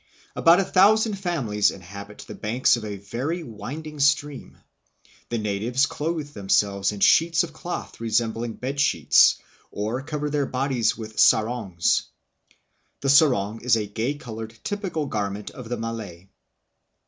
About 0.35 0.59
a 0.59 0.63
thousand 0.63 1.13
families 1.13 1.69
inhabit 1.69 2.25
the 2.27 2.33
banks 2.33 2.75
of 2.75 2.83
a 2.83 2.97
very 2.97 3.43
winding 3.43 3.99
stream. 3.99 4.57
The 5.29 5.37
natives 5.37 5.85
clothe 5.85 6.27
themselves 6.33 6.91
in 6.91 7.01
sheets 7.01 7.43
of 7.43 7.53
cloth 7.53 7.99
resembling 7.99 8.53
bed 8.53 8.79
sheets, 8.79 9.37
or 9.69 10.01
cover 10.01 10.31
their 10.31 10.47
bodies 10.47 10.97
with 10.97 11.19
sarongs. 11.19 12.07
(The 13.01 13.09
sarong 13.09 13.61
is 13.63 13.75
the 13.75 13.85
gay 13.85 14.15
colored, 14.15 14.57
typical 14.63 15.05
garment 15.05 15.51
of 15.51 15.69
the 15.69 15.77
Malay.) 15.77 16.29